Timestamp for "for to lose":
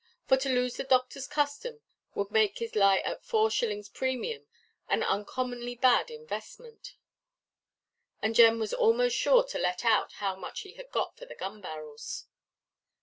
0.25-0.77